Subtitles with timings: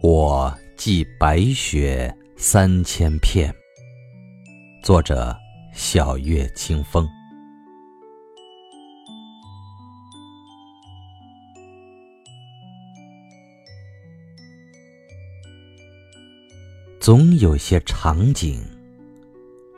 [0.00, 3.52] 我寄白雪三千片。
[4.80, 5.36] 作者：
[5.72, 7.04] 小月清风。
[17.00, 18.62] 总有些场景，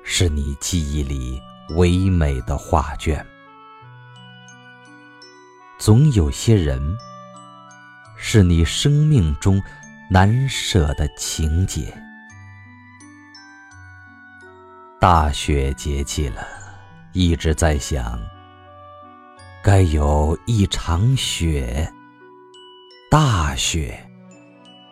[0.04, 1.40] 是你记忆里
[1.76, 3.24] 唯美的画卷；
[5.78, 6.78] 总有些人，
[8.18, 9.58] 是你生命中。
[10.12, 11.96] 难舍的情节。
[15.00, 16.44] 大雪节气了，
[17.12, 18.20] 一直在想，
[19.62, 21.88] 该有一场雪，
[23.08, 24.04] 大雪，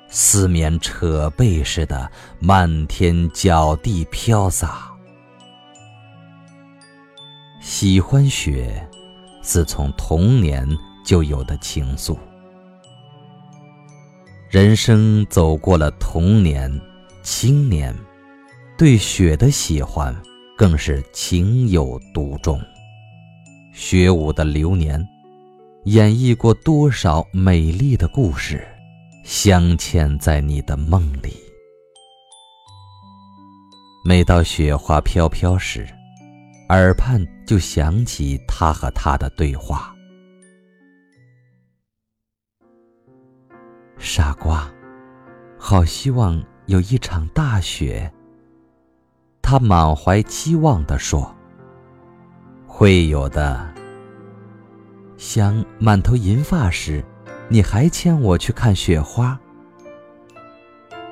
[0.09, 2.09] 四面扯背似的，
[2.39, 4.89] 漫天脚地飘洒。
[7.61, 8.89] 喜欢雪，
[9.43, 10.65] 自从童年
[11.05, 12.17] 就有的情愫。
[14.51, 16.73] 人生走过了童年、
[17.23, 17.95] 青年，
[18.79, 20.15] 对雪的喜欢
[20.57, 22.59] 更是情有独钟。
[23.75, 25.07] 雪舞的流年，
[25.85, 28.67] 演绎过多少美丽的故事，
[29.23, 31.37] 镶嵌在你的梦里。
[34.03, 35.87] 每到雪花飘飘时，
[36.71, 39.95] 耳畔就响起他和她的对话。
[43.99, 44.71] 傻瓜，
[45.59, 48.11] 好希望有一场大雪。
[49.43, 51.35] 他满怀期望地说
[52.65, 53.69] ：“会有的。
[55.17, 57.05] 想满头银发时，
[57.49, 59.39] 你还牵我去看雪花。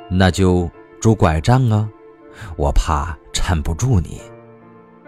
[0.09, 0.71] 那就
[1.01, 1.89] 拄拐杖啊，
[2.57, 4.21] 我怕搀不住你。”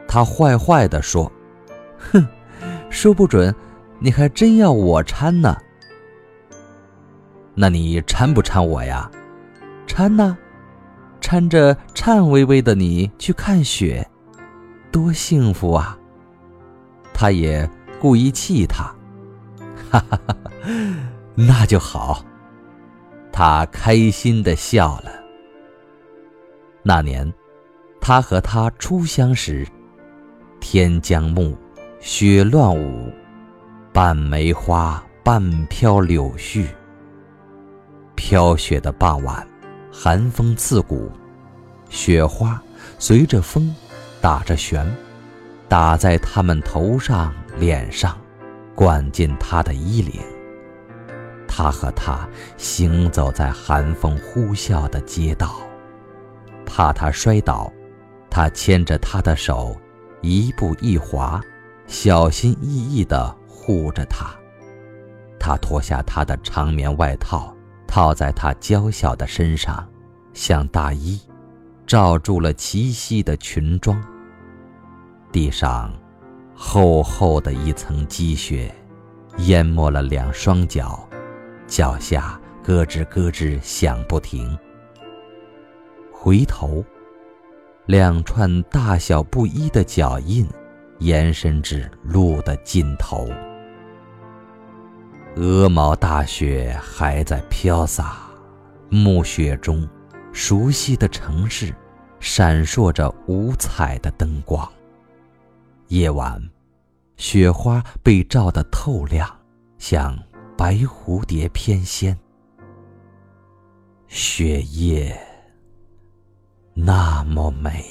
[0.09, 1.31] 他坏坏地说
[2.11, 2.27] ：“哼，
[2.91, 3.55] 说不准
[4.01, 5.57] 你还真要我搀呢。”
[7.61, 9.11] 那你搀不搀我呀？
[9.85, 10.39] 搀呐，
[11.21, 14.09] 搀着颤巍巍的你去看雪，
[14.93, 15.99] 多幸福啊！
[17.13, 17.69] 他也
[17.99, 18.85] 故意气他，
[19.91, 20.37] 哈哈哈哈，
[21.35, 22.25] 那就好。
[23.33, 25.11] 他开心的笑了。
[26.85, 27.35] 那年，
[28.01, 29.67] 他和她初相识，
[30.61, 31.57] 天将暮，
[31.99, 33.13] 雪乱舞，
[33.93, 36.65] 半梅花，半飘柳絮。
[38.19, 39.47] 飘雪的傍晚，
[39.93, 41.09] 寒风刺骨，
[41.89, 42.61] 雪花
[42.99, 43.73] 随着风
[44.21, 44.85] 打着旋，
[45.69, 48.19] 打在他们头上、脸上，
[48.75, 50.21] 灌进他的衣领。
[51.47, 55.55] 他和她行走在寒风呼啸的街道，
[56.67, 57.73] 怕他摔倒，
[58.29, 59.77] 他牵着她的手，
[60.23, 61.41] 一步一滑，
[61.87, 64.27] 小心翼翼地护着她。
[65.39, 67.55] 他脱下她的长棉外套。
[67.89, 69.85] 套在他娇小的身上，
[70.33, 71.21] 像大衣，
[71.87, 74.01] 罩住了齐膝的裙装。
[75.33, 75.93] 地上
[76.55, 78.73] 厚厚的一层积雪，
[79.39, 81.09] 淹没了两双脚，
[81.67, 84.57] 脚下咯吱咯吱响不停。
[86.13, 86.85] 回头，
[87.87, 90.47] 两串大小不一的脚印，
[90.99, 93.29] 延伸至路的尽头。
[95.41, 98.29] 鹅毛大雪还在飘洒，
[98.91, 99.89] 暮雪中，
[100.33, 101.73] 熟悉的城市
[102.19, 104.69] 闪烁着五彩的灯光。
[105.87, 106.43] 夜晚，
[107.17, 109.31] 雪花被照得透亮，
[109.79, 110.19] 像
[110.57, 112.17] 白蝴蝶翩跹。
[114.09, 115.17] 雪夜
[116.75, 117.85] 那么美，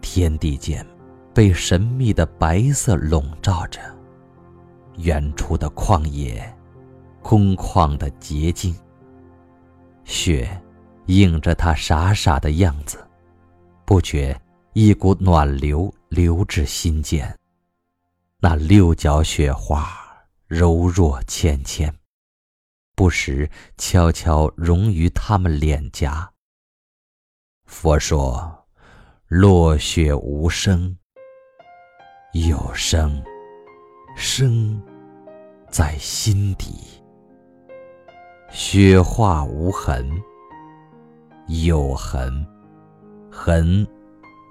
[0.00, 0.86] 天地间
[1.34, 3.78] 被神秘的白色笼罩着。
[4.96, 6.56] 远处的旷野，
[7.22, 8.74] 空旷的洁净。
[10.04, 10.60] 雪
[11.06, 13.06] 映着他傻傻的样子，
[13.84, 14.38] 不觉
[14.72, 17.36] 一股暖流流至心间。
[18.38, 19.88] 那六角雪花
[20.46, 21.94] 柔弱纤纤，
[22.94, 23.48] 不时
[23.78, 26.30] 悄悄融于他们脸颊。
[27.64, 28.66] 佛说：
[29.26, 30.96] 落雪无声，
[32.34, 33.22] 有声。
[34.14, 34.80] 生
[35.68, 37.02] 在心底，
[38.48, 40.04] 雪化无痕；
[41.48, 42.46] 有痕，
[43.28, 43.86] 痕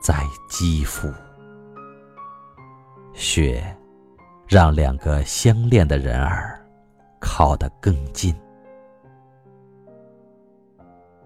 [0.01, 1.09] 在肌肤。
[3.13, 3.63] 雪
[4.47, 6.59] 让两个相恋的人儿
[7.21, 8.35] 靠得更近，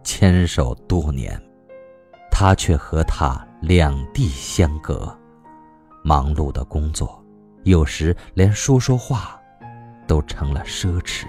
[0.04, 1.42] 牵手多年，
[2.32, 5.12] 他却和他两地相隔，
[6.04, 7.24] 忙碌的工作。
[7.68, 9.38] 有时连说说话，
[10.08, 11.26] 都成了奢侈。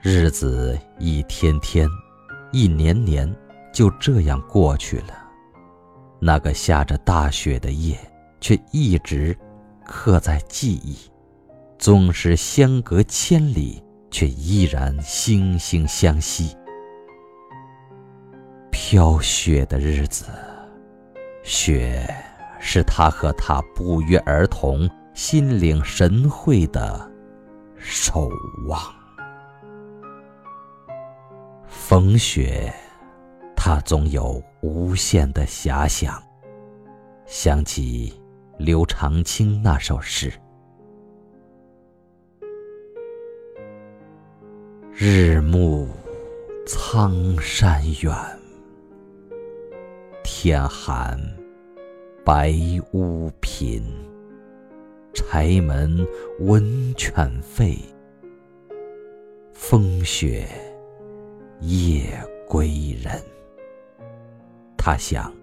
[0.00, 1.88] 日子一天天，
[2.50, 3.32] 一年年，
[3.72, 5.14] 就这样过去了。
[6.18, 7.96] 那个下着大雪的夜，
[8.40, 9.36] 却一直
[9.84, 10.98] 刻在记忆。
[11.78, 13.80] 纵使相隔千里，
[14.10, 16.56] 却依然惺惺相惜。
[18.72, 20.24] 飘雪的日子，
[21.44, 22.12] 雪
[22.64, 27.10] 是他和他不约而同、心领神会的
[27.76, 28.30] 守
[28.68, 28.80] 望。
[31.66, 32.72] 风雪，
[33.56, 36.22] 他总有无限的遐想。
[37.26, 38.14] 想起
[38.58, 40.32] 刘长卿那首诗。
[44.92, 45.88] 日暮
[46.64, 48.14] 苍山远，
[50.22, 51.18] 天寒
[52.24, 52.54] 白
[52.92, 53.82] 屋贫。
[55.12, 56.06] 柴门
[56.38, 57.76] 温泉沸，
[59.52, 60.46] 风雪
[61.60, 62.04] 夜
[62.48, 62.68] 归
[63.02, 63.20] 人。
[64.78, 65.34] 他想，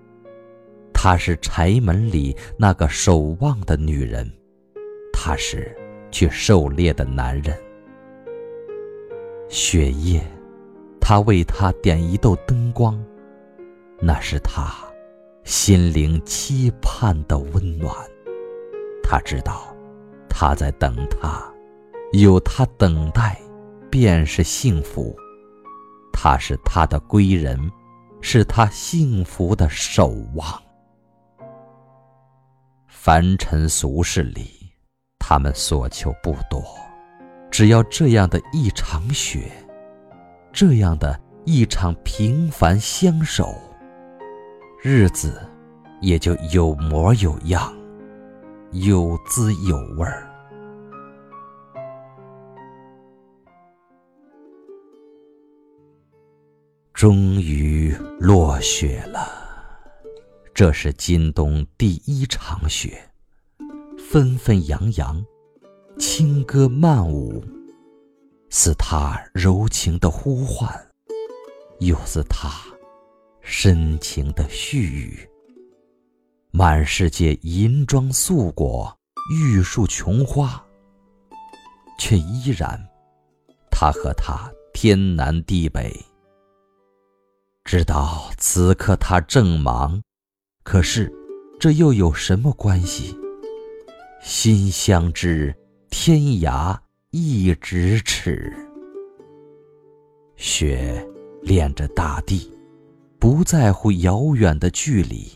[0.93, 4.31] 她是柴门里那个守望的女人，
[5.11, 5.75] 他是
[6.11, 7.53] 去狩猎的男人。
[9.49, 10.21] 雪夜，
[11.01, 12.97] 他为她点一豆灯光，
[13.99, 14.73] 那是他
[15.49, 17.91] 心灵期盼的温暖。
[19.01, 19.75] 他知道，
[20.29, 21.43] 他在等他，
[22.11, 23.35] 有他等待，
[23.89, 25.15] 便是幸福。
[26.13, 27.59] 他是他的归人，
[28.21, 30.45] 是他幸福的守望。
[32.87, 34.51] 凡尘俗世里，
[35.17, 36.63] 他们所求不多。
[37.49, 39.51] 只要这样的一场雪，
[40.53, 43.59] 这样的一场平凡相守，
[44.81, 45.45] 日子
[45.99, 47.77] 也就有模有样，
[48.71, 50.25] 有滋有味儿。
[56.93, 59.27] 终于落雪了，
[60.53, 63.09] 这是今冬第一场雪，
[63.97, 65.21] 纷纷扬扬。
[65.97, 67.43] 轻歌曼舞，
[68.49, 70.73] 似他柔情的呼唤，
[71.79, 72.49] 又似他
[73.51, 75.27] 深情的絮语。
[76.51, 78.95] 满世界银装素裹，
[79.33, 80.63] 玉树琼花，
[81.97, 82.79] 却依然，
[83.71, 85.91] 他和他天南地北。
[87.63, 89.99] 知道此刻他正忙，
[90.61, 91.11] 可是
[91.59, 93.17] 这又有什么关系？
[94.21, 95.53] 心相知。
[95.89, 96.77] 天涯
[97.09, 98.55] 一咫尺，
[100.35, 101.03] 雪
[101.41, 102.47] 恋着大地，
[103.19, 105.29] 不在乎遥远的距离。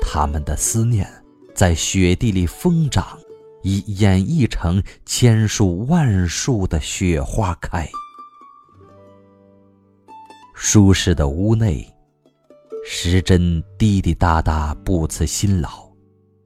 [0.00, 1.08] 他们的思念
[1.54, 3.18] 在雪地里疯长，
[3.62, 7.86] 已演绎成千树万树的雪花开。
[10.54, 11.86] 舒适的屋内，
[12.84, 15.90] 时针滴滴答答，不辞辛劳，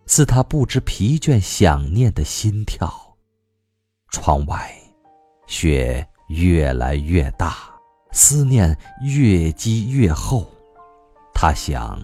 [0.07, 2.93] 似他不知疲倦想念的心跳。
[4.11, 4.75] 窗外，
[5.47, 7.57] 雪越来越大，
[8.13, 10.47] 思念越积越厚。
[11.39, 12.03] 他想，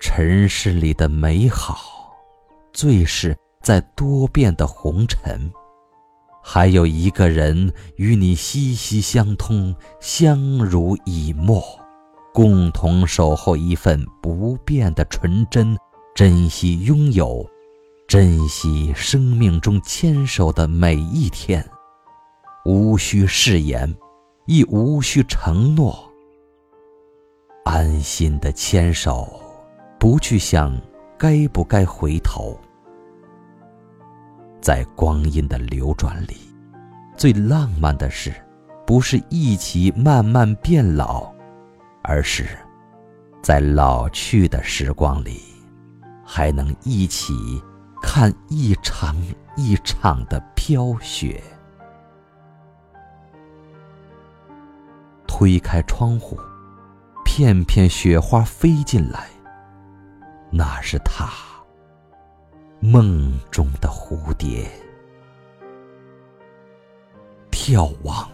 [0.00, 2.12] 尘世里的美好，
[2.72, 5.48] 最是在多变的红尘。
[6.42, 11.62] 还有一个人与你息息相通，相濡以沫，
[12.34, 15.78] 共同守候一份不变的纯真，
[16.12, 17.48] 珍惜拥有。
[18.08, 21.64] 珍惜生命中牵手的每一天，
[22.64, 23.96] 无需誓言，
[24.46, 26.09] 亦无需承诺。
[27.72, 29.40] 安心的牵手，
[29.96, 30.76] 不去想
[31.16, 32.58] 该不该回头。
[34.60, 36.36] 在光阴的流转里，
[37.16, 38.34] 最浪漫的事，
[38.84, 41.32] 不是一起慢慢变老，
[42.02, 42.44] 而是，
[43.40, 45.40] 在老去的时光里，
[46.24, 47.32] 还能一起。
[48.02, 49.14] 看一场
[49.56, 51.40] 一场的飘雪，
[55.26, 56.40] 推开窗户，
[57.32, 59.28] 片片雪花飞进来。
[60.50, 61.30] 那是他
[62.80, 64.68] 梦中的蝴蝶。
[67.52, 68.28] 眺望，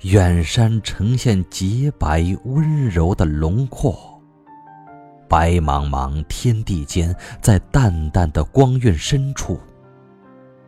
[0.00, 4.20] 远山呈现洁白温柔的轮廓。
[5.28, 9.60] 白茫茫天地间，在淡淡的光晕深处，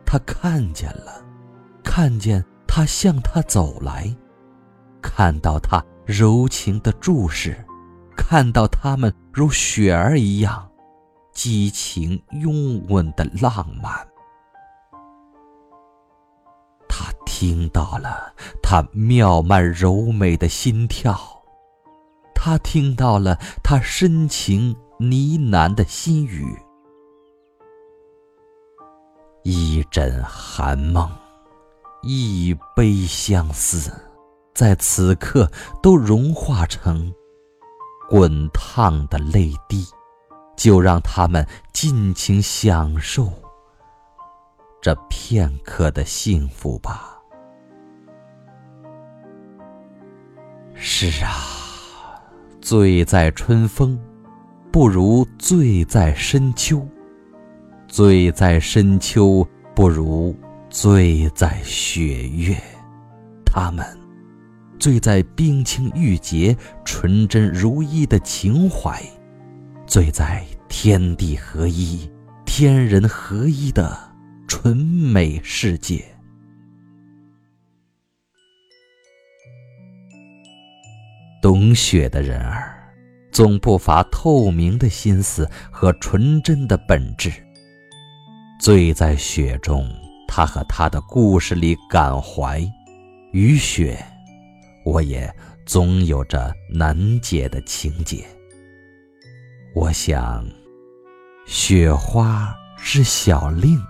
[0.05, 1.21] 他看见了，
[1.83, 4.09] 看见他向他走来，
[5.01, 7.57] 看到他柔情的注视，
[8.15, 10.69] 看到他们如雪儿一样，
[11.31, 13.91] 激情拥吻的浪漫。
[16.89, 21.17] 他听到了他妙曼柔美的心跳，
[22.35, 26.55] 他听到了他深情呢喃的心语。
[29.43, 31.09] 一枕寒梦，
[32.03, 33.91] 一杯相思，
[34.53, 35.49] 在此刻
[35.81, 37.13] 都融化成
[38.09, 39.85] 滚烫的泪滴。
[40.55, 43.27] 就让他们尽情享受
[44.79, 47.17] 这片刻的幸福吧。
[50.75, 52.21] 是啊，
[52.61, 53.99] 醉在春风，
[54.71, 56.77] 不如醉在深秋；
[57.87, 60.35] 醉在深秋，不如
[60.69, 62.55] 醉在雪月。
[63.43, 63.85] 他们
[64.83, 69.01] 醉在冰清玉洁、纯真如一的情怀。
[69.87, 72.11] 醉在天地合一、
[72.45, 73.97] 天人合一的
[74.45, 76.03] 纯美世界。
[81.41, 82.93] 懂雪的人儿，
[83.31, 87.31] 总不乏透明的心思和纯真的本质。
[88.59, 89.89] 醉在雪中，
[90.27, 92.61] 他和他的故事里感怀，
[93.31, 94.05] 与雪，
[94.85, 95.33] 我也
[95.65, 98.25] 总有着难解的情结。
[99.73, 100.45] 我想，
[101.45, 103.81] 雪花是小令，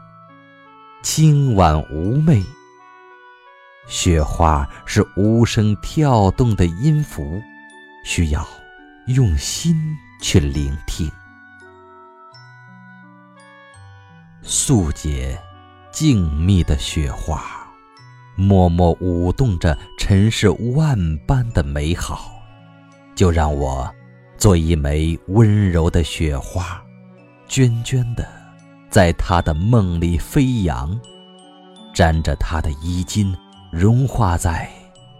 [1.01, 2.43] 轻婉妩媚。
[3.85, 7.41] 雪花是无声跳动的音符，
[8.05, 8.47] 需要
[9.07, 9.75] 用心
[10.21, 11.11] 去聆听。
[14.41, 15.37] 素洁、
[15.91, 17.43] 静谧的雪花，
[18.35, 22.43] 默默舞动着尘世万般的美好，
[23.15, 23.89] 就让我。
[24.37, 26.83] 做一枚温柔的雪花，
[27.47, 28.27] 涓涓的，
[28.89, 30.99] 在他的梦里飞扬，
[31.93, 33.33] 沾着他的衣襟，
[33.71, 34.69] 融化在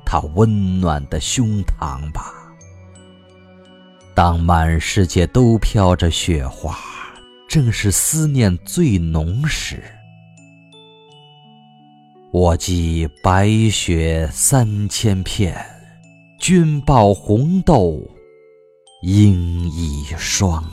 [0.05, 2.33] 他温暖的胸膛吧。
[4.13, 6.77] 当满世界都飘着雪花，
[7.47, 9.81] 正是思念最浓时。
[12.33, 15.55] 我寄白雪三千片，
[16.39, 18.01] 君报红豆。
[19.03, 20.63] 应一双。